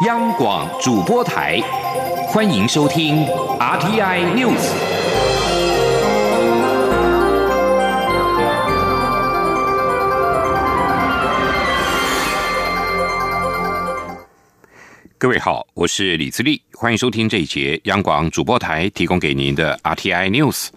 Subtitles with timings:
[0.00, 1.60] 央广主播台，
[2.26, 3.24] 欢迎收听
[3.60, 4.56] RTI News。
[15.18, 20.68] 各位好，我是李自立，欢迎收听这一节央广主播台提供给您的 RTI News。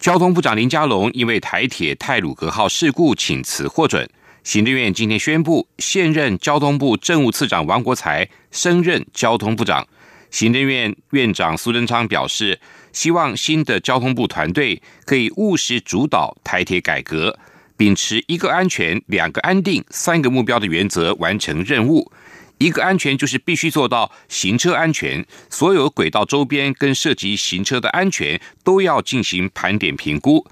[0.00, 4.08] 交通部长林佳龙因为台铁泰鲁格号事故请辞获准。
[4.46, 9.84] 行政院今天宣布，现任交通部政务次长王国才升任交通部长。
[10.30, 12.60] 行政院院长苏贞昌表示，
[12.92, 17.36] 希望新的交通部团队可以务实主导台铁改革，
[17.76, 22.12] 秉持一个安全、两个安定、三个目标的原则完成任务。
[22.58, 30.46] 一个安全就是必须做到行车安全，所有轨道周边跟涉及行车的安全都要进行盘点评估。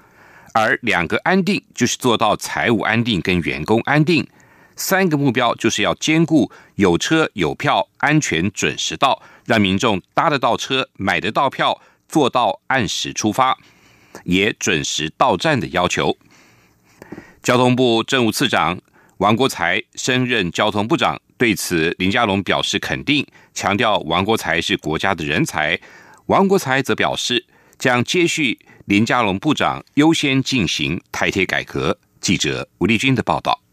[0.57, 4.25] 而两个安定就是做到财务安定跟员工安定，
[4.77, 13.57] 三个目标就是要兼顾有车有票、安全准时到，让民众搭得到车、买得到票，做到按时出发，
[14.23, 16.15] 也准时到站的要求。
[17.43, 18.79] 交通部政务次长
[19.17, 25.77] 王国才升任交通部长，对此林佳龙表示肯定，强调王国才是国家的人才。
[26.27, 27.45] 王国才则表示
[27.77, 28.57] 将接续。
[28.85, 31.97] 林佳龙部长优先进行台铁改革。
[32.21, 33.64] 记者吴立军的报道。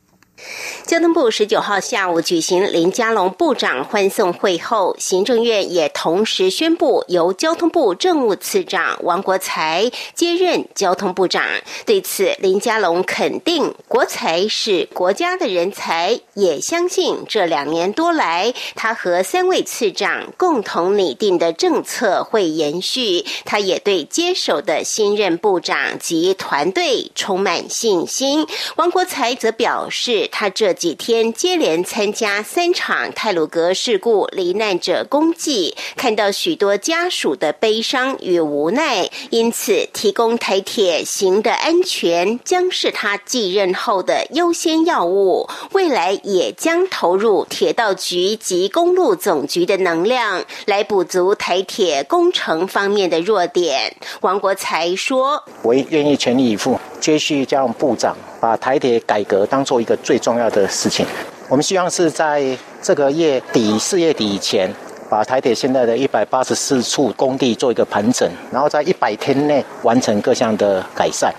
[0.84, 11.46] 交通部十九号下午举行林佳龙部长欢送会后，行政院也同时宣布由交通部政务次长王国才接任交通部长。
[11.86, 23.24] 对此，林佳龙肯定国才是国家的人才，也相信这两年多来他和三位次长共同拟定的政策会延续。
[23.44, 28.46] 他也对接手的新任部长及团队充满信心。
[28.74, 30.28] 王国才则表示。
[30.32, 45.48] 他这几天接连参加三场泰鲁格事故罹难者公祭，看到许多家属的悲伤与无奈，因此提供台铁行的安全将是他继任后的优先要务。
[45.72, 53.94] 未来也将投入铁道局及公路总局的能量，来补足台铁工程方面的弱点。
[54.22, 61.06] 王国才说：“我愿意全力以赴，接续将部长。”把台铁改革当做一个最重要的事情，
[61.48, 62.42] 我们希望是在
[62.82, 64.68] 这个月底、四月底以前。
[65.12, 71.30] 把台铁现在的一百八十四处工地做一个盘整，然后在一百天内完成各项的改善。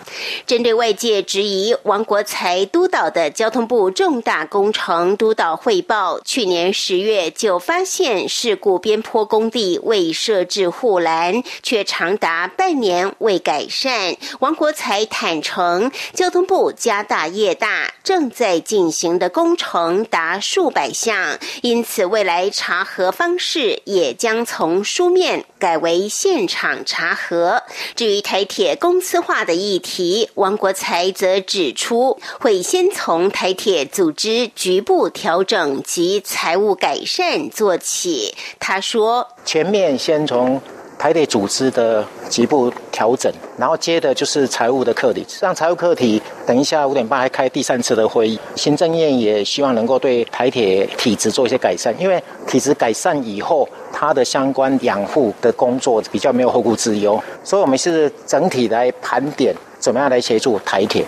[0.45, 14.15] 针对外界质疑王国才督导的交通部重大工程督导汇报，去年十月就发现事故边坡工地未设置护栏，却长达半年未改善。
[14.39, 23.62] 王国才坦诚，交通部家大业大，正在进行的工程达数百项，因此未来查核方式。
[23.85, 27.63] 也将从书面改为现场查核。
[27.95, 38.35] 至于台铁公司化的议题，王国才则指出，会先从台铁组织局部调整及财务改善做起。
[38.59, 40.61] 他说：“前面先从。”
[40.97, 45.25] 台铁组织的局部调整，然后接的就是财务的课题。
[45.41, 48.39] 让财务课题，等一下五点半还开第三次的会议。
[48.55, 59.53] 行政院也希望能够对台铁体制做一些改善，因为体制改善以后，它的相关养护的工作比较没有后顾之忧，所以我们是整体来盘点。
[59.83, 61.05] 怎么样来协助台铁？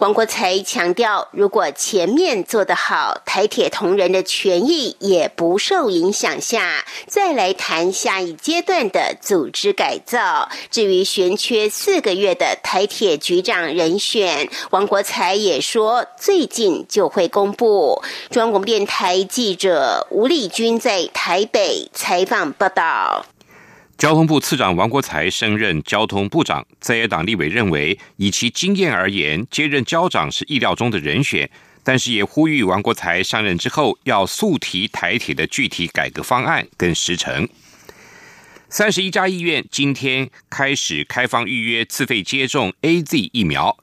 [0.00, 10.46] 王国才强调，如果前面做得好，台铁同仁的权益也不受影响下，再来谈下一阶段的组织改造。
[10.70, 18.02] 至于悬缺四个月的台铁局长人选，王国才也说，最近就会公布。
[18.30, 23.24] 中央广播电台记者吴丽君在台北采访报道。
[23.98, 31.50] 交通部次长王国才升任交通部长，在野党立委认为，以其经验而言，接任交长是意料中的人选，
[31.82, 37.48] 但是也呼吁王国才上任之后要速提台铁的具体改革方案跟时程。
[38.68, 43.76] 三十一家医院今天开始开放预约自费接种 A Z 疫苗，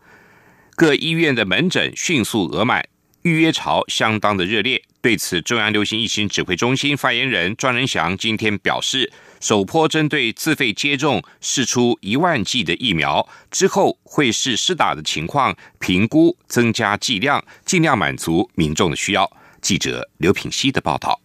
[0.77, 2.87] 各医院的门诊迅速额满，
[3.23, 4.81] 预约潮相当的热烈。
[5.01, 9.11] 对此，中央流行疫情指挥中心发言人庄仁祥今天表示。
[9.47, 19.31] 首波针对自费接种试出一万剂的疫苗之后，会视施打的情况评估增加剂量，尽量满足民众的需要。
[19.61, 21.19] 记者刘品希的报道。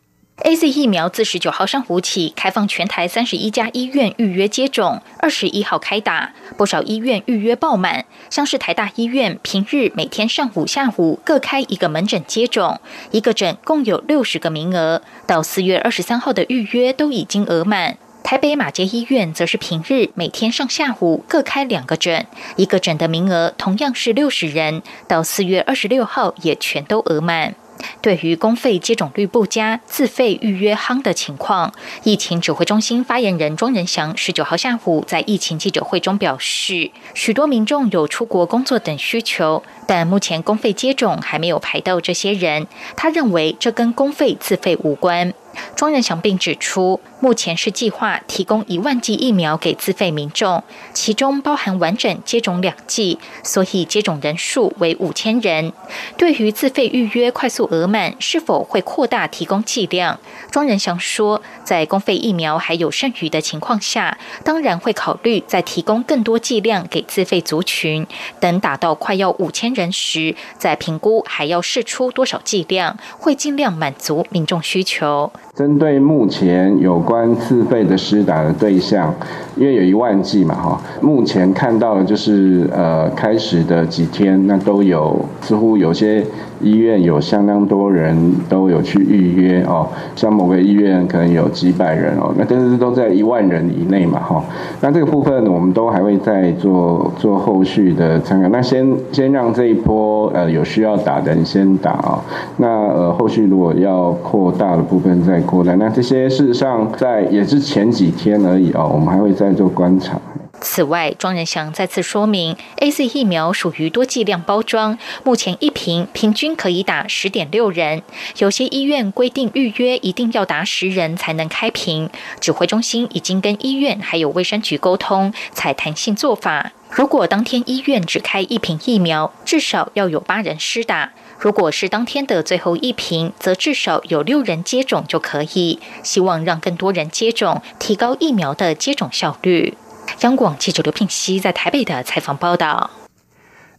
[0.44, 8.04] A Z 疫苗自十九号上午起开放全台三十一家医院预约接种，二十一号开打，不少医院预约爆满。
[8.28, 12.82] 像是台大医院，平日每天上午、下午各开一个门诊接种，
[13.12, 17.96] 一个诊共有六十个名额，到四月二十三号的预约都已经额满。
[18.22, 22.26] 台北马街医院则是平日每天上下午各开两个诊，
[22.56, 27.54] 一个诊的名额同样是六十人，到四月二十六号也全都额满。
[28.02, 31.72] 对于公费接种率不佳、自费预约夯的情况，
[32.04, 42.66] 疫情指挥中心发言人庄仁祥十九号下午在疫情记者会中表示，许多民众有出国工作等需求，但目前公费接种还没有排到这些人。
[42.96, 45.32] 他认为这跟公费自费无关。
[45.74, 50.64] 庄仁祥并指出，目前是计划提供一万剂疫苗给自费民众，
[50.94, 55.72] 其中包含完整接种两剂，所以接种人数为五千人。
[56.16, 60.18] 对于自费预约快速额满，是否会扩大提供剂量？
[60.50, 68.06] 庄仁祥说，在公费疫苗还有剩余的情况下，当然会考虑再提供更多剂量给自费族群。
[68.40, 75.30] 等打到快要五千人时，再评估还要试出多少剂量，会尽量满足民众需求。
[75.60, 79.14] 针对目前有关自费的施打的对象，
[79.56, 86.24] 因为有一万剂嘛，哈，目前看到的就是呃，开始的几天，那都有似乎有些。
[86.60, 94.44] 医院有相当多人都有去预约哦，像某个医院可能有几百人哦，那但是都在一万人以内嘛哈。
[94.80, 98.48] 那这个部分我们都还会再做做后续的参考。
[98.48, 102.22] 那先先让这一波呃有需要打的人先打啊。
[102.58, 105.74] 那呃后续如果要扩大的部分再扩大。
[105.76, 110.20] 那这些事实上在也是前几天而已哦，我们还会再做观察。
[110.60, 118.02] 此外，庄仁祥再次说明，A Z 疫苗属于多剂量包装，目前一瓶平均可以打十点六人。
[118.38, 122.10] 有些医院规定预约一定要打十人才能开瓶，
[122.40, 126.72] 指挥中心已经跟医院还有卫生局沟通，采弹性做法。
[126.90, 135.78] 如果当天医院只开一瓶疫苗，至少要有八人施打；如果是当天的最后一瓶，则至少有六人接种就可以。
[136.02, 139.74] 希望让更多人接种，提高疫苗的接种效率。
[140.18, 142.90] 央广记者刘聘熙在台北的采访报道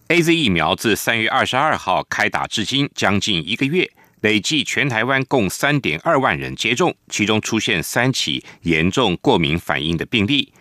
[0.08, 3.90] ：A Z 疫苗自三月二十二号开打至今将近一个月，
[4.22, 10.52] 累计全台湾共三点二万人接种，其中出现三起严重过敏反应的病例。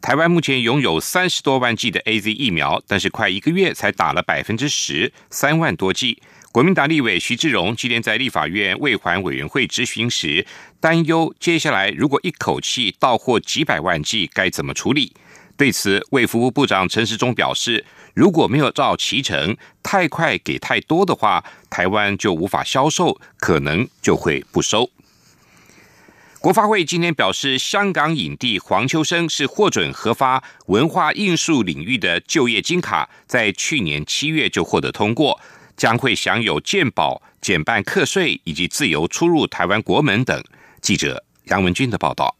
[0.00, 6.20] 台湾目前拥有三十多万剂的 A Z 疫苗，但是快一个月才打了百分之十，三万多剂。
[6.54, 10.46] 国民党立委徐志荣今天在立法院未还委员会质询时，
[10.78, 15.12] 担忧接下来如果一口气到货几百万剂，该怎么处理？
[15.56, 17.84] 对此，卫福部部长陈时中表示，
[18.14, 24.88] 如果没有照齐成，太快给太多的话，台湾就无法销售，可能就会不收。
[26.38, 35.40] 国发会今天表示，香港影帝黄秋生是获准核发文化艺术领域的就业金卡，在去年七月就获得通过。
[35.76, 40.42] 将会享有健保、减半课税以及自由出入台湾国门等。
[40.80, 42.36] 记者杨文军的报道。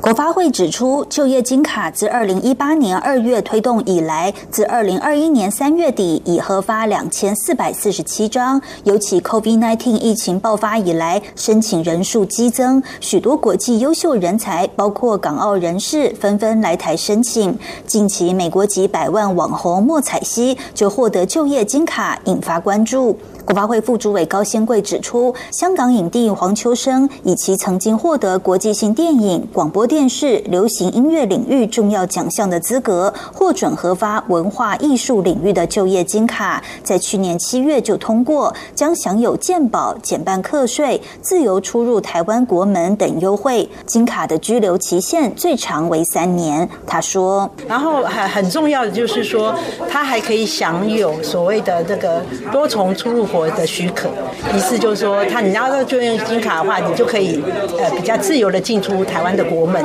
[0.00, 8.62] 国发会指出，就业金卡自二零一八年二月推动以来，自二零二一年三月底已核发两千四百四十七张。
[8.84, 17.58] 尤其 COVID-19 疫情爆发以来，申请人数激增，许多国际优秀人才，包括港澳人士，纷纷来台申请。
[17.84, 23.18] 近期，美国籍百万网红莫彩希就获得就业金卡，引发关注。
[23.44, 43.68] 国发会副主委高先贵指出，香港影帝黄秋生以其曾经获得国际性电影、广播电视、流行音乐领域重要奖项的资格，获准核发文化艺术领域的就业金卡，在去年七月就通过，将享有健保、减半课税、自由出入台湾国门等优惠。
[43.86, 46.68] 金卡的居留期限最长为三年。
[46.86, 49.52] 他说，然后很很重要的就是说，
[49.88, 53.48] 他还可以享有所谓的这个多重出入国。
[53.48, 54.10] 的许可，
[54.54, 57.42] 意思就是说，他你拿到就业金卡的话，你就可以
[57.78, 59.77] 呃比较自由的进出台湾的国门。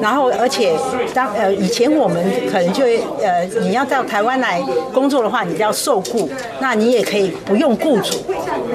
[0.00, 0.74] 然后，而且
[1.14, 2.84] 当呃以前我们可能就
[3.22, 4.60] 呃你要到台湾来
[4.92, 6.28] 工作的话，你要受雇，
[6.60, 8.16] 那你也可以不用雇主，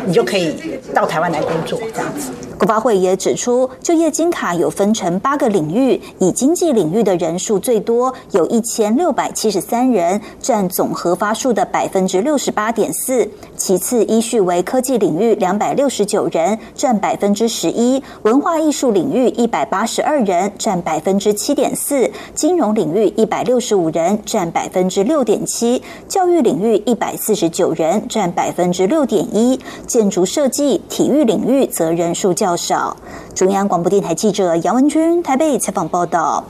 [0.05, 2.31] 你就可以到台湾来工作这样子。
[2.57, 13.27] 国发会也指出，就业金卡有分成八个领域，以经济领域的人数最多，有一千六百七十三人，占总核发数的百分之六十八点四。
[13.57, 29.57] 其次，依序为科技领域两百六十九人，占百分之十一；文化艺术领域一百八十二人，占百分之七点四；金融领域一百六十五人，占百分之六点七；教育领域一百四十九人，占百分之六点一；
[29.87, 32.95] 建筑设计、体育领域则人数较较少。
[33.33, 36.45] 中央广播电台记者杨文君台北采访报道。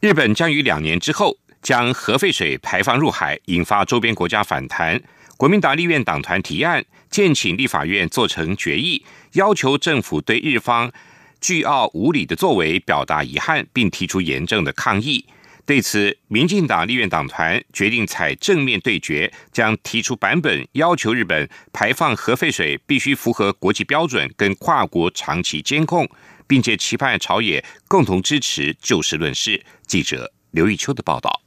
[0.00, 5.00] 日本将于两年之后将核废水排放入海，引发周边国家反弹。
[5.38, 9.02] 国民党立院党团提案，建请立法院做成决议，
[9.32, 10.92] 要求政府对日方
[11.40, 15.24] 倨傲无礼的作为表达遗憾，并提出严正的抗议。
[15.66, 26.06] 对此，民进党立院党团决定采正面对决，将提出版本要求日本排放核废水必须符合国际标准跟跨国长期监控，
[26.46, 29.64] 并且期盼朝野共同支持就事论事。
[29.86, 31.43] 记者刘玉秋的报道。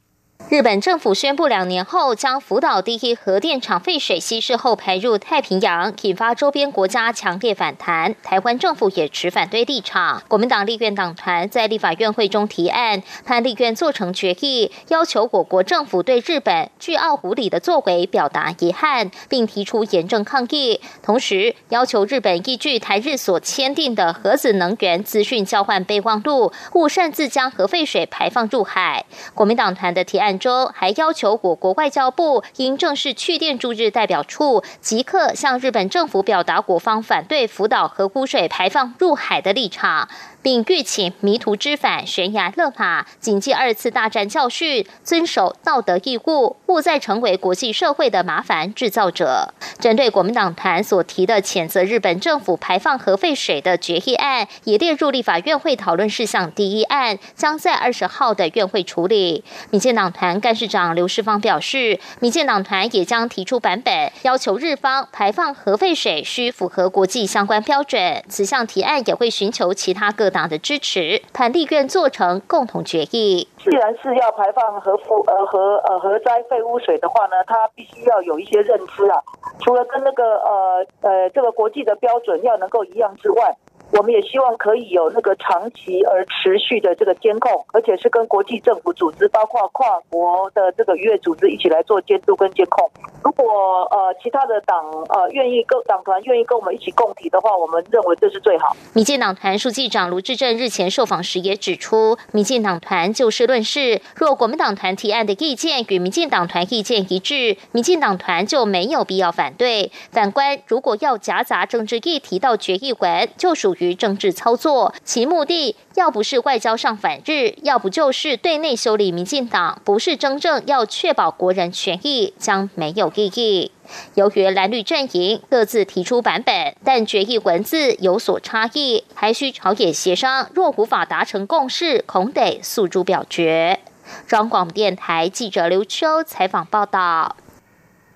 [0.50, 8.14] 日本政府宣布，两年后将福岛第一核电厂废水稀释后排入太平洋，引发周边国家强烈反弹。
[8.22, 10.22] 台湾政府也持反对立场。
[10.26, 20.80] 国民党立院党团在立法院会中提案，判立院做成决议，要求我国政府对日本倨傲无礼的作为表达遗憾，并提出严正抗议。
[21.02, 29.04] 同时，要求日本依据台日所签订的核子能源资讯交换备忘录，勿擅自将核废水排放入海。
[29.34, 30.37] 国民党团的提案。
[30.38, 40.08] 州还要求我国外交部应正式去电驻日代表处，即刻向日本政府表达我方反对福岛核污水排放入海的立场。
[40.48, 49.52] 并欲请迷途知返、悬崖勒马，谨记二次大战教训，遵守道德义务，勿再成为国际社会的麻烦制造者。
[49.78, 59.44] 针对国民党团所提的谴责日本政府排放核废水的决议案，也列入立法院会讨论事项第一案，将在二十号的院会处理。
[59.68, 68.24] 民进党团干事长刘世芳表示，民进党团也将提出版本，要求日方排放核废水需符合国际相关标准。
[68.30, 70.30] 此项提案也会寻求其他各。
[70.37, 73.48] 党的支持，谈立愿做成共同决议。
[73.58, 79.20] 既然是要排放核污呃核呃核灾废污水的话呢，它必须要有一些认知啊。
[79.60, 83.56] 除了跟那个呃呃这个国际的标准要能够一样之外。
[83.90, 92.88] 我们也希望可以有那个长期而持续的这个监控，而且是跟国际政府组织，包括跨国的这个渔业组织一起来做监督跟监控。
[93.24, 93.44] 如果
[93.90, 98.76] 呃其他的党呃愿意跟党团愿意跟我们一起共提的话，我们认为这是最好。
[98.92, 109.90] 民进党团书记长卢志正日前受访时也指出，民进党团就事论事，若国民党团提案的意见与民进党团意见一致，民进党团就没有必要反对。
[110.12, 113.74] 反观如果要夹杂政治议题到决议文，就属。
[113.78, 123.72] 于政治操作，其目的要不是外交上反日，要不就是对内修理民进党，不是真正要确保国人权益，将没有意义。
[124.14, 130.50] 由于蓝绿阵营各自提出版本，但决议文字有所差异，还需朝野协商。
[130.52, 133.80] 若无法达成共识，恐得诉诸表决。
[134.26, 137.36] 中广电台记者刘秋采访报道。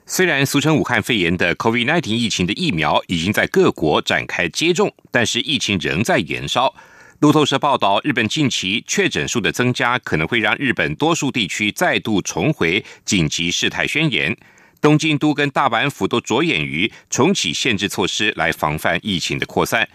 [0.05, 6.75] 虽然俗称武汉肺炎的 COVID-19 疫情的疫苗已经在各国展开接种，但是疫情仍在延烧。
[7.21, 14.37] 路透社报道，日本近期确诊数的增加可能会让日本多数地区再度重回紧急事态宣言。
[14.81, 19.89] 东京都跟大阪府都着眼于重启限制措施来防范疫情的扩散。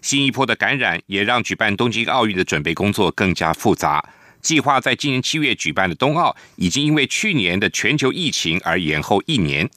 [0.00, 4.08] 新一波的感染也让举办东京奥运的准备工作更加复杂。
[4.40, 9.68] 计划在今年七月举办的冬奥，已经因为去年的全球疫情而延后一年。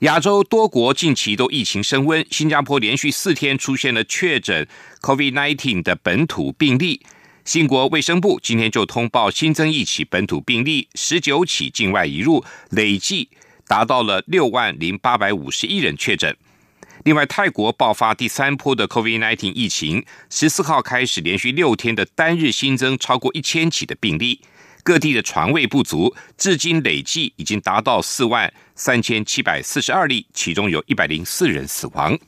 [0.00, 4.66] 亚洲多国近期都疫情升温，新加坡连续四天出现了确诊
[5.02, 7.02] COVID-19 的本土病例。
[7.44, 13.28] 新国卫生部今天就通报新增一起本土病例，十九起境外移入，累计
[13.66, 16.36] 达到了六万零八百五十一人确诊。
[17.04, 24.40] 另外，泰国爆发第三波的 COVID-19 疫情，十四号开始连续六天的单日新增超过一千起的病例，
[24.82, 32.18] 各地的床位不足，至今累计已经达到四万三千七百四十二例，其中有一百零四人死亡。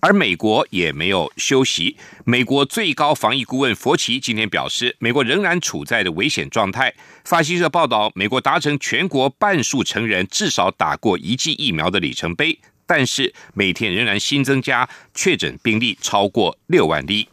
[0.00, 6.92] 而美国也没有休息，美国最高防疫顾问佛奇今天表示，美国仍然处在的危险状态。
[7.24, 12.58] 法新社报道，美国达成全国半数成人至少打过一剂疫苗的里程碑。
[12.86, 17.28] 但是每天仍然新增加确诊病例超过六万例。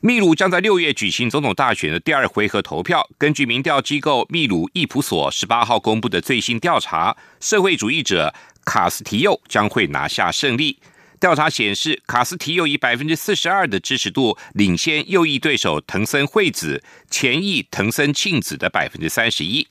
[0.00, 3.08] 秘鲁将在六月举行总统大选的第二回合投票。
[3.16, 10.78] 根据民调机构秘鲁易普所十八号公布的最新调查，社会主义者卡斯提佑将会拿下胜利。
[11.20, 19.68] 调查显示，卡斯提佑以百分之四十二的支持度领先右翼对手藤森惠子、前翼藤森庆子的百分之三十一。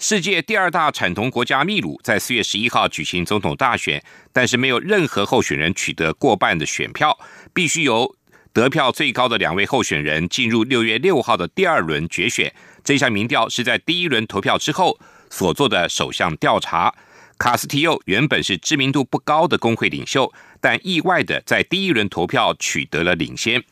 [0.00, 4.00] 世界第二大产铜国家秘鲁在四月十一号举行总统大选，
[4.32, 7.18] 但是没有任何候选人取得过半的选票，
[7.52, 8.14] 必须由
[8.52, 12.54] 得票最高的两位候选人进入六月六号的第二轮决选。
[12.84, 15.00] 这项民调是在第一轮投票之后
[15.30, 16.94] 所做的首项调查。
[17.36, 23.64] 卡斯提奥原本是知名度不高的工会领袖，但意外的在第一轮投票取得了领先。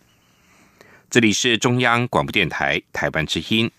[1.09, 3.71] 这里是中央广播电台台湾之音。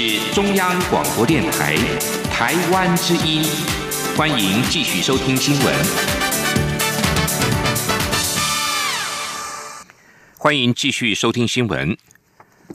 [0.00, 1.74] 是中央广播电台
[2.30, 3.42] 台湾之音，
[4.16, 5.74] 欢迎继续收听新闻。
[10.36, 11.98] 欢迎继续收听新闻。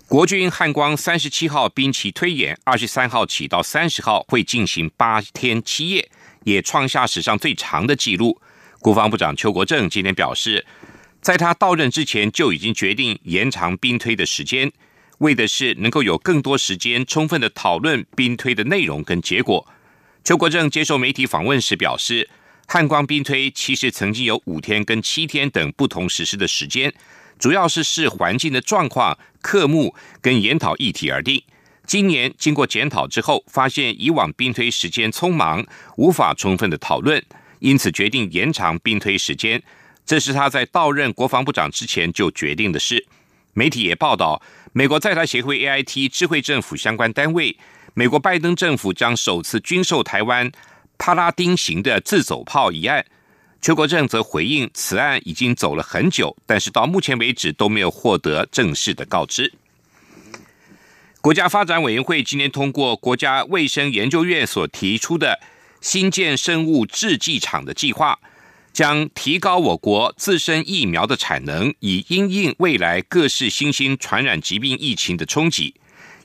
[0.05, 6.11] 国军汉光三十七号兵棋推演，二十三号起到三十号会进行八天七夜，
[6.43, 8.41] 也创下史上最长的纪录。
[8.79, 10.65] 国防部长邱国正今天表示，
[11.21, 14.73] 在他到任之前就已经决定延长兵推的时间。
[15.23, 19.65] 为的是能够有更多时间，充分的讨论兵推的内容跟结果。
[20.23, 22.29] 邱国正接受媒体访问时表示，
[22.67, 26.93] 汉光兵推其实曾经有五天跟七天等不同实施的时间，
[27.39, 31.41] 主要是视环境的状况、科目跟研讨议题而定。
[31.85, 35.65] 今年经过检讨之后，发现以往兵推时间匆忙，
[35.97, 37.23] 无法充分的讨论，
[37.59, 39.61] 因此决定延长兵推时间。
[40.05, 43.05] 这是他在到任国防部长之前就决定的事。
[43.53, 44.41] 媒体也报道。
[44.72, 47.57] 美国在台协会 AIT 智慧政府相关单位，
[47.93, 50.51] 美国拜登政府将首次军售台湾
[50.98, 53.05] 帕拉丁型的自走炮一案。
[53.62, 59.53] 邱国正则回应，此案已经走了很久，但是到目前为止都没有获得正式的告知。
[61.22, 65.39] 国家发展委员会今天通过国家卫生研究院所提出的
[65.79, 68.19] 新建生物制剂厂的计划。
[68.73, 75.75] 将提高我国自身疫苗的产能，以因应未来各式新兴传染疾病疫情的冲击。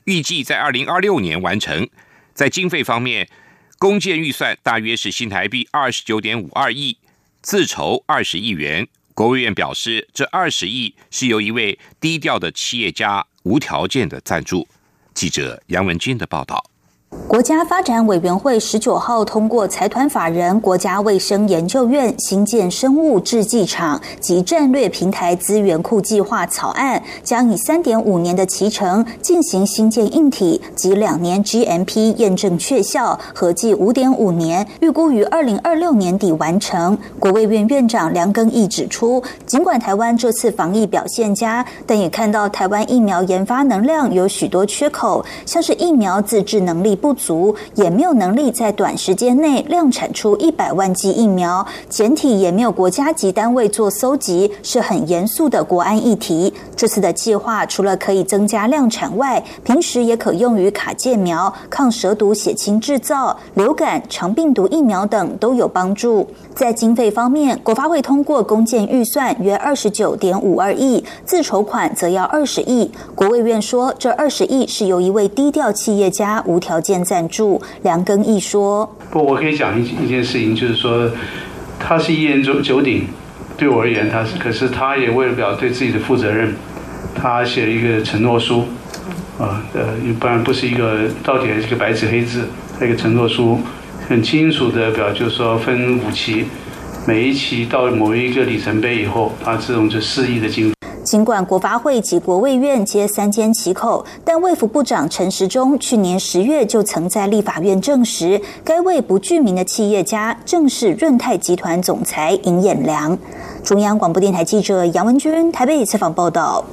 [0.05, 1.87] 预计在二零二六年完成。
[2.33, 3.29] 在经费方面，
[3.77, 6.97] 公建预算大约是新台币二十九点五二亿，
[7.41, 8.87] 自筹二十亿元。
[9.13, 14.67] 国务院表示，这二十亿是由一位低调的企业家无条件的赞助。
[15.13, 16.63] 记者杨文军的报道。
[17.27, 36.95] 国家发展委员会十九号通过财团法人国家卫生研究院新建生物制剂厂及战略平台资源库计划草案，将以三点五年的期程进行新建硬体及两年 GMP 验证确效，合计五点五年，预估于二零二六年底完成。
[37.19, 47.19] 国卫院院长梁庚义指出，尽管台湾这次防疫表现佳，但也看到台湾疫苗研发能量有许多缺口，像是疫苗自制能力不。
[47.19, 56.53] 足也没有能力在短时间内量产出一百万剂疫苗，简体也没有国家级单位做搜集，是很严肃的国安议题。
[56.77, 66.25] 这次的计划除了可以增加量产外，平时也可用于卡介苗、抗蛇毒血清制造、流感、肠病毒疫苗等都有帮助。
[66.55, 72.89] 在经费方面，国发会通过公建预算约二十九点五二亿，自筹款则要二十亿。
[73.13, 76.88] 国卫院说，这二十亿是由一位低调企业家无条件。
[77.03, 81.11] 赞助梁根义说：“不，我可以讲一一件事情，就是说，
[81.77, 83.05] 他是一言九九鼎，
[83.57, 86.55] 对我而言，他是，可是他也为了表对自己的负责任，
[87.13, 88.65] 他写了一个承诺书，
[89.37, 92.47] 啊，呃，不然不是一个到底还是个白纸黑字，
[92.81, 93.59] 一个承诺书，
[94.07, 96.45] 很清楚的表，就是说分五期，
[97.05, 113.17] 每一期到某一个里程碑以后，他这种就四亿的经。”尽管国发会及国卫院皆三缄其口，但卫福部长陈时中去年十月就曾在立法院证实，该位不具名的企业家正是润泰集团总裁尹衍良。
[113.63, 116.63] 中央广播电台记者杨文君台北采访报道。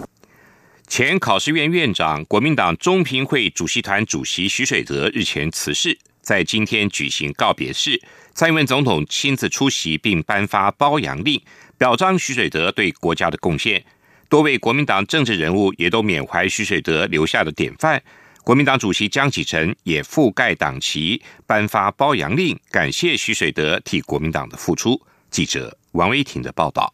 [0.86, 8.00] 前考试院院长、国民党中评会主席团主席徐水德日前辞世，在今天举行告别式，
[8.34, 11.40] 蔡英文总统亲自出席并颁发褒扬令，
[11.78, 13.82] 表彰徐水德对国家的贡献。
[14.28, 18.02] 多位国民党政治人物也都缅怀徐水德留下的典范。
[18.42, 25.00] 国民党主席江启臣也覆盖党旗，颁发褒扬令，感谢徐水德替国民党的付出。
[25.30, 26.92] 记者王威婷的报道。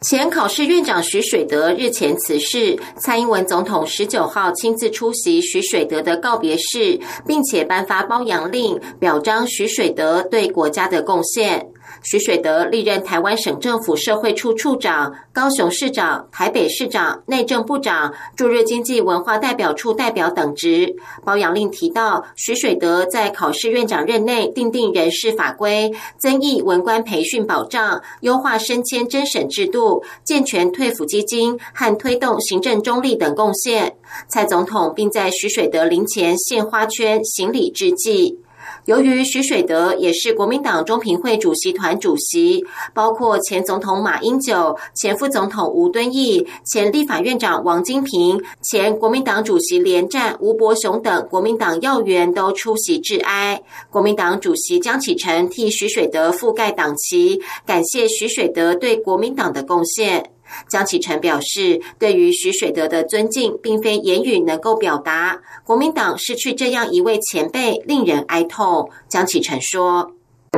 [0.00, 11.66] 前考试院长徐水德日前辞世，蔡英文总统十九号亲自出席徐水德的告别式，并且颁发褒扬令，表彰徐水德对国家的贡献。
[12.02, 20.94] 徐水德历任台湾省政府社会处处长、高雄市长、台北市长、内政部长、驻日经济文化代表处代表等职。
[21.24, 33.96] 包养令提到，徐水德在考试院长任内订定人事法规，增益文官培训保障，优化升迁甄审制度，健全退抚基金和推动行政中立等贡献。
[34.28, 38.38] 蔡总统并在徐水德灵前献花圈，行礼致祭。
[38.86, 53.62] 由于徐水德也是国民党中评会主席团主席，包括前总统马英九、前副总统吴敦义、前立法院长王金平、前国民党主席连战吴伯雄等国民党要员都出席致哀。
[53.90, 60.33] 国民党主席江启臣替徐水德覆盖党旗，感谢徐水德对国民党的贡献。
[60.68, 65.38] 江启臣表示，对于徐水德的尊敬，并非言语能够表达。
[65.64, 68.90] 国民党失去这样一位前辈，令人哀痛。
[69.08, 70.12] 江启臣说：“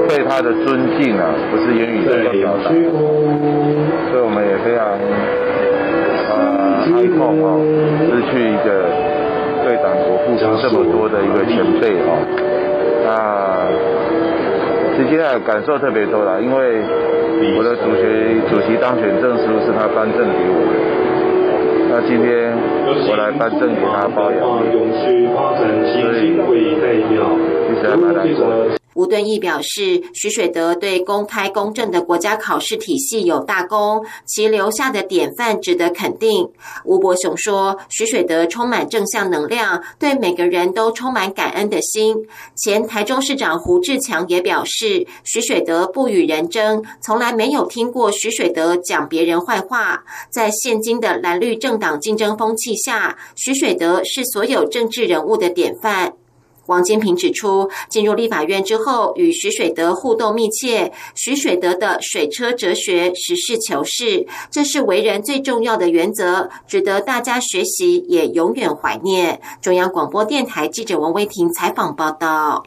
[0.08, 2.64] 对他的尊敬啊，不是言语能够表达，
[4.10, 4.98] 所以我们也非常
[6.30, 6.34] 呃
[6.94, 7.46] 哀痛哦，
[8.06, 8.68] 失去一个
[9.64, 12.10] 对党国付出这么多的一个前辈啊。
[13.04, 13.08] 那
[15.04, 16.82] 今天感受特别多了，因为。”
[17.36, 18.00] 我的主席
[18.48, 20.80] 主席当选证书是他颁证给我的，
[21.92, 22.56] 那今天
[23.04, 24.40] 我来颁证给他包养，
[28.96, 36.48] 吴敦义表示，徐水德对公开公正的国家考试体系有大功，其留下的典范值得肯定。
[36.86, 42.26] 吴伯雄说，徐水德充满正向能量，对每个人都充满感恩的心。
[42.54, 50.04] 前台中市长胡志强也表示，徐水德不与人争，从来没有听过徐水德讲别人坏话。
[50.30, 56.14] 在现今的蓝绿政党竞争风气下，徐水德是所有政治人物的典范。
[56.66, 60.92] 王金平指出，进入立法院之后，与徐水德互动密切。
[61.14, 69.40] 徐水德的水车哲学，实事求是，这是为人最重要的原则，值得大家学习，也永远怀念。
[69.60, 72.64] 中央广播电台记者王威婷采访报道。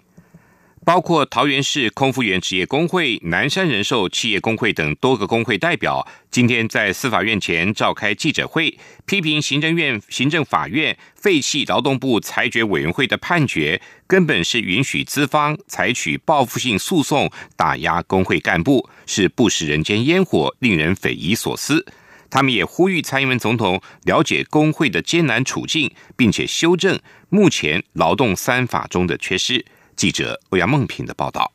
[0.85, 21.85] 包括桃园市空服员职业工会、南山人寿企业工会等多个工会代表，今天在司法院前召开记者会，批评行政院行政法院废弃劳动部裁决委员会的判决，根本是允许资方采取报复性诉讼打压工会干部，是不食人间烟火，令人匪夷所思。
[22.31, 29.65] 他们也呼吁蔡英文总统了解工会的艰难处境，并且修正目前劳动三法中的缺失。
[29.99, 31.51] 记者欧阳梦平的报道。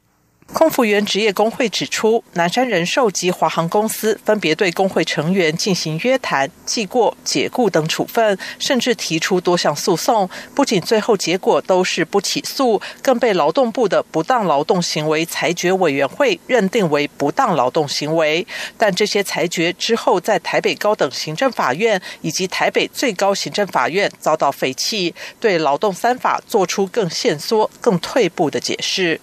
[0.53, 10.29] 空服员职业工会指出，南山人寿及华航公司分别对工会成员进行约谈、记过、解雇等处分，甚至提出多项诉讼。
[10.55, 18.47] 不仅最后结果都是不起诉，更被劳动部的不当劳动行为裁决委员会认定为不当劳动行为。
[18.79, 29.21] 但这些裁决之后，在台北高等行政法院以及台北最高行政法院遭到废弃，对劳动三法做出更限缩、更退步的解释。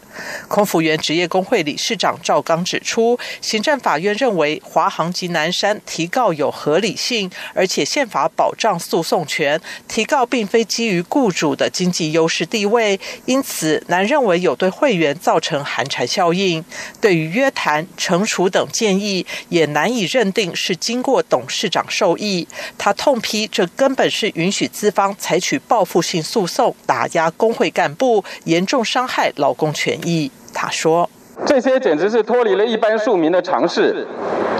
[0.50, 16.64] 空服员职业工会理事长赵刚指出，行政法院认为华航及南山提告有合理性，而且宪法保障诉讼权，提告并非基于雇主的经济优势地位，因此难认为有对会员造成寒蝉效应。
[17.00, 22.48] 对于约谈、惩处等建议，也难以认定是经过董事长授意。
[22.78, 30.32] 他痛批这根本是允许资方采取报复性诉讼打压工会干部，严重伤害劳工权益。
[30.54, 31.10] 他说
[31.46, 34.06] ：“这些简直是脱离了一般庶民的常识，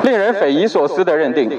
[0.04, 1.50] 令人匪夷所思的认定。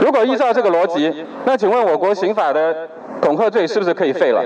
[0.00, 2.88] 如果依照这个逻辑，那请问我国刑法的
[3.20, 4.42] 恐吓罪是不是可以废了？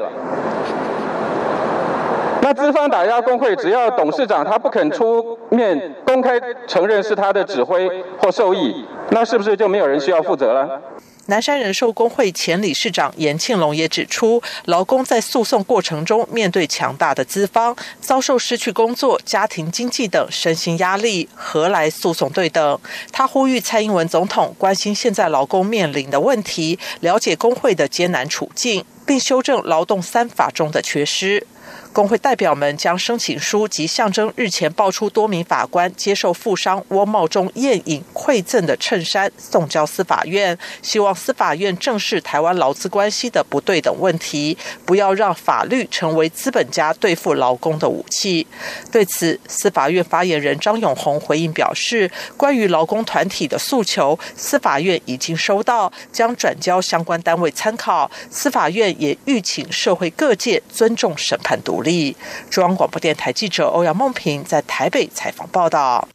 [2.45, 10.79] 那资方打压工会，只要董事长他不肯出面公开承认是他的指挥或授意，那是不是就没有人需要负责了？”
[11.25, 22.79] 南山人寿工会前理事长严庆龙也指出，劳工在诉讼过程中面对强大的资方，遭受失去工作、家庭经济等身心压力，何来诉讼对等？
[23.11, 31.47] 他呼吁蔡英文总统关心现在劳工面临的问题，了解工会的艰难处境，并修正劳动三法中的缺失。
[31.95, 48.47] 工会代表们将申请书及象征日前爆出多名法官接受富商窝茂中宴饮馈赠的衬衫送交司法院，希望司法院正视台湾劳资关系的不对等问题，不要让法律成为资本家对付劳工的武器。
[48.93, 58.11] 对此，司法院发言人张永红回应表示，关于劳工团体的诉求，司法院已经收到，将转交相关单位参考。
[58.29, 61.55] 司法院也预请社会各界尊重审判。
[61.65, 61.84] 独立。
[62.51, 66.09] 中央广播电台记者欧阳梦平在台北采访报道。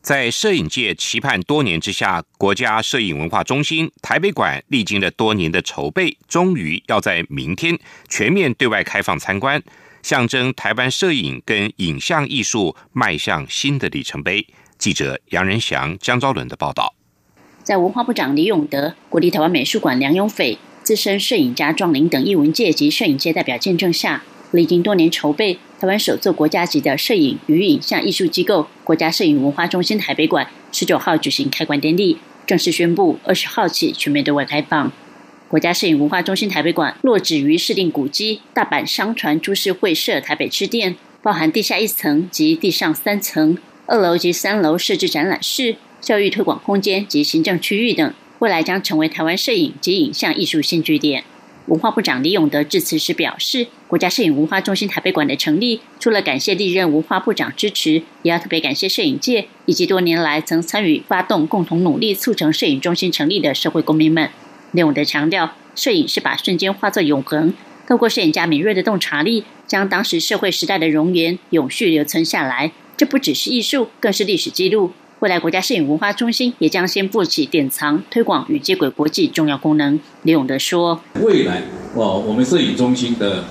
[0.00, 9.62] 在摄影界期盼多年之下，国家摄影文化中心台北馆历经了多年的筹备，终于要在明天全面对外开放参观，
[10.02, 14.46] 象征台湾摄影跟影像艺术迈向新的里程碑。
[14.78, 16.94] 记者杨仁祥、江昭伦的报道。
[17.62, 25.58] 在文化部长李永德、国立台湾美术馆梁永斐、资深摄影家庄林等艺文界及摄影界代表见证下，历经多年筹备。
[25.80, 34.90] 台湾首座国家级的摄影与影像艺术机构——国家摄影文化中心台北馆，十九号举行开馆典礼，正式宣布二十号起全面对外开放。
[35.46, 43.56] 国家摄影文化中心台北馆落址于市定古迹大阪商船株式会社台北支店，包含地下一层及地上三层，
[43.86, 51.22] 二楼及三楼设置展览室、教育推广空间及行政区域等，未来将成为台湾摄影及影像艺术新据点。
[51.68, 64.30] 文化部长李永德致辞时表示，国家摄影文化中心台北馆的成立，除了感谢历任文化部长支持，也要特别感谢摄影界以及多年来曾参与发动、共同努力促成摄影中心成立的社会公民们。
[64.72, 67.52] 李永德强调，摄影是把瞬间化作永恒，
[67.86, 72.72] 透过摄影家敏锐的洞察力，将当时社会时代的容颜永续留存下来。
[72.96, 74.92] 这不只是艺术，更是历史记录。
[75.20, 79.98] 未来国家摄影文化中心也将先负起典藏、推广与接轨国际重要功能。
[80.22, 81.62] 李永德说：“未来
[81.94, 83.42] 哦，我们摄影中心的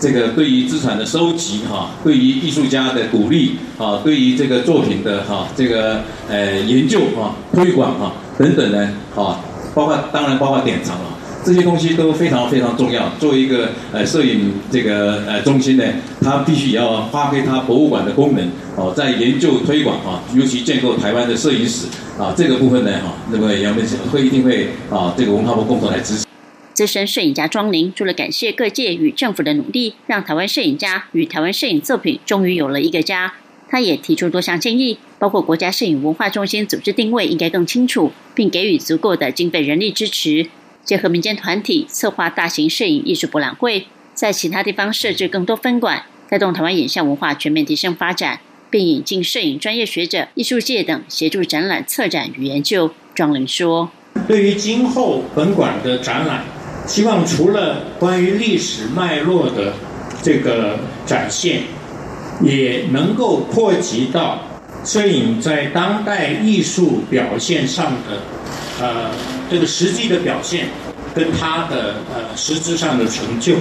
[0.00, 9.40] 这个对于资产的收集哈，对于艺术家的鼓励啊，对于这个作品的哈这个呃研究啊、推广啊等等呢，哈，
[9.74, 11.10] 包括当然包括典藏了。”
[11.44, 13.10] 这些东西都非常非常重要。
[13.20, 15.84] 作为一个呃摄影这个呃中心呢，
[16.22, 21.86] 它必须要发挥它博物馆的功能哦，在研究推广啊，尤其建构台湾的摄影史
[22.18, 26.24] 啊这个部分呢哈，那么杨明会一定会啊这个文化部共同来支持。
[26.72, 33.34] 资深摄影家庄林除了感谢各界与政府的努力，让台湾摄影家与台湾摄影作品终于有了一个家，
[33.68, 40.46] 他也提出多项建议，包括国家摄影文化中心组织定位应该更清楚，并给予足够的经费人力支持。
[40.84, 52.90] 结合民间团体策划大型摄影艺术博览会，在其他地方设置更多分馆，带动台湾影像文化全面提升发展，并引进摄影专业学者、艺术界等协助展览策展与研究。
[53.14, 53.90] 庄林说
[54.28, 56.44] ：“对于今后本馆的展览，
[56.86, 59.72] 希望除了关于历史脉络的
[60.22, 61.62] 这个展现，
[62.42, 64.42] 也能够扩及到
[64.84, 68.20] 摄影在当代艺术表现上的。”
[68.80, 69.08] 呃，
[69.54, 70.66] 这个实际的表现，
[71.14, 73.54] 跟他的呃实质上的成就。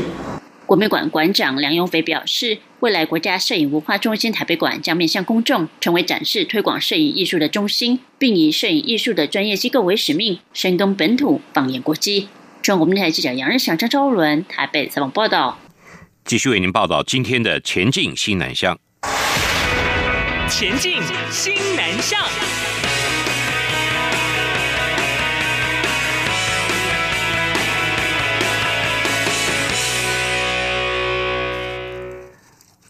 [0.66, 12.28] 国美馆馆长梁永飞表示，未来国家摄影文化中心台北馆将面向公众，成为展示推广摄影艺术的中心，并以摄影艺术的专业机构为使命，深耕本土，放眼国际。
[12.64, 15.60] 中国电台记者杨日祥、张昭伦台北采访报道。
[16.26, 18.80] 继续为您报道今天的前进新南向。
[20.50, 20.94] 前进
[21.30, 22.20] 新南向。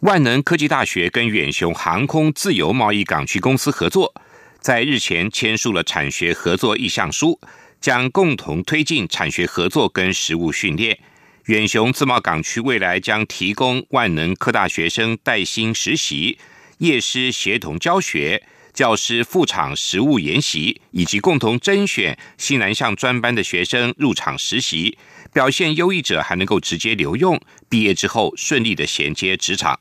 [0.04, 4.13] 万能科技大学跟远雄航空自由贸易港区公司合作，
[4.60, 7.39] 在日前签署了产学合作意向书，
[7.80, 11.00] 将共同推进产学合作跟实务训练。
[11.46, 16.38] 远雄自贸港区未来将提供万能科大学生带薪实习、
[16.80, 24.98] 业师协同教学、教师副场实务研习，以及共同甄选西南向专班的学生入场实习，
[25.32, 27.39] 表现优异者还能够直接留用，
[27.70, 29.80] 毕业之后顺利的衔接职场。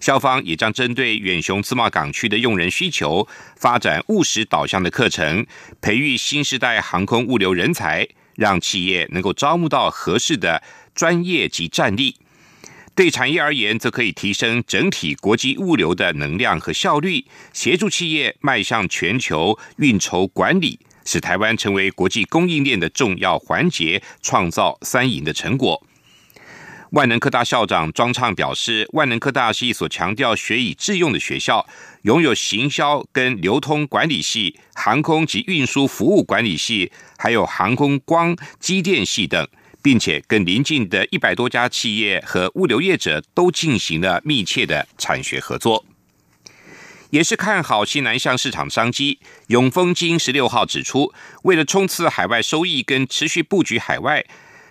[0.00, 5.46] 校方也将针对远雄自贸港区的用人需求，发展务实导向的课程，
[5.80, 10.62] 培育新时代航空物流人才，让企业能够招募到合适的
[10.94, 12.16] 专业及战力。
[12.94, 25.86] 对产业而言，则可以提升整体国际物流的能量和效率，协助企业迈向全球运筹管理，使台湾成为国际供应链的重要环节，创造三赢的成果。
[26.96, 31.66] 万能科大校长庄畅表示，万能科大是一所强调学以致用的学校，
[32.04, 39.46] 拥有行销跟流通管理系、航空及运输服务管理系，还有航空光机电系等，
[39.82, 45.84] 并且跟邻近的一百多家企业和物流业者都进行了密切的产学合作，
[47.10, 49.18] 也是看好西南向市场商机。
[49.48, 54.24] 永丰金十六号指出，为了冲刺海外收益跟持续布局海外。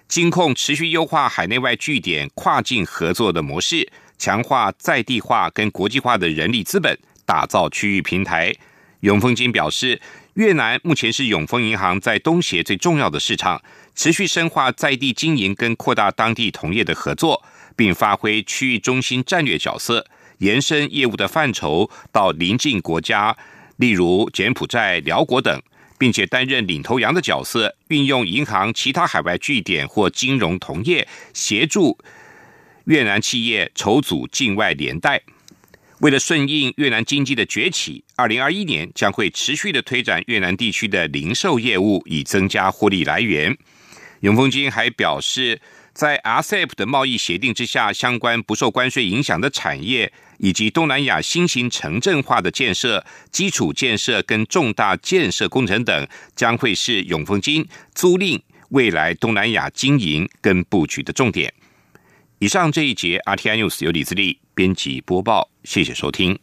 [0.07, 8.53] 金控持续优化海内外据点跨境合作的模式，强化在地化跟国际化的人力资本，打造区域平台。
[9.01, 9.99] 永丰金表示，
[10.35, 13.61] 越南目前是永丰银行在东协最重要的市场，
[13.95, 17.43] 持续深化在地经营跟扩大当地同业的合作，
[17.75, 20.05] 并发挥区域中心战略角色，
[20.37, 23.35] 延伸业务的范畴到邻近国家，
[23.77, 25.61] 例如柬埔寨、辽国等，
[26.05, 31.97] 并且担任领头羊的角色，运用银行其他海外据点或金融同业协助
[32.83, 35.19] 越南企业筹组境外连带。
[36.01, 43.57] 为了顺应越南经济的崛起，二零二一年将会持续的推展越南地区的零售业务，以增加获利来源。
[44.19, 45.59] 永丰金还表示，
[45.91, 61.53] 在 RCEP 的贸易协定之下，相关不受关税影响的产业，以及东南亚新型城镇化的建设、基础建设跟重大建设工程等，将会是永丰金租赁未来东南亚经营跟布局的重点。
[62.39, 66.37] 以上这一节 RTI News 由李自立编辑播报，谢谢收听。